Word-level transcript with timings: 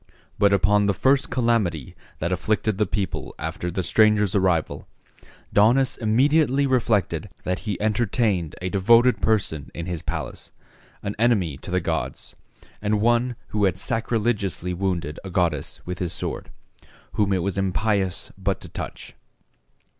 But 0.39 0.51
upon 0.51 0.87
the 0.87 0.95
first 0.95 1.29
calamity 1.29 1.93
that 2.17 2.31
afflicted 2.31 2.79
the 2.79 2.87
people 2.87 3.35
after 3.37 3.69
the 3.69 3.83
stranger's 3.83 4.33
arrival, 4.33 4.87
Daunus 5.53 5.95
immediately 5.95 6.65
reflected 6.65 7.29
that 7.43 7.59
he 7.69 7.79
entertained 7.79 8.55
a 8.63 8.71
devoted 8.71 9.21
person 9.21 9.69
in 9.75 9.85
his 9.85 10.01
palace, 10.01 10.53
an 11.03 11.15
enemy 11.19 11.55
to 11.57 11.69
the 11.69 11.79
gods, 11.79 12.35
and 12.81 12.99
one 12.99 13.35
who 13.49 13.65
had 13.65 13.77
sacrilegiously 13.77 14.73
wounded 14.73 15.19
a 15.23 15.29
goddess 15.29 15.81
with 15.85 15.99
his 15.99 16.13
sword, 16.13 16.49
whom 17.11 17.31
it 17.31 17.43
was 17.43 17.55
impious 17.59 18.31
but 18.39 18.59
to 18.61 18.69
touch. 18.69 19.13